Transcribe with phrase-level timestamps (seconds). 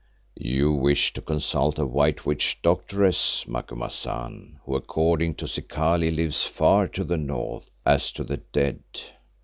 [0.39, 6.87] "You wish to consult a white witch doctoress, Macumazahn, who according to Zikali lives far
[6.87, 8.79] to the north, as to the dead.